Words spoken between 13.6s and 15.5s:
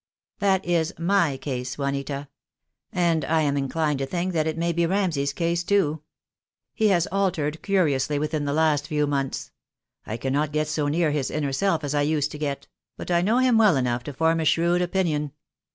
enough to form a shrewd opinion."